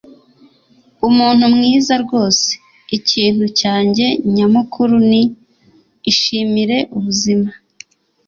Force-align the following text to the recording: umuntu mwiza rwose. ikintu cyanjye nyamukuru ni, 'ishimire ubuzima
umuntu 1.07 1.43
mwiza 1.55 1.93
rwose. 2.03 2.47
ikintu 2.97 3.45
cyanjye 3.59 4.05
nyamukuru 4.35 4.95
ni, 5.09 5.23
'ishimire 6.09 6.77
ubuzima 6.97 7.49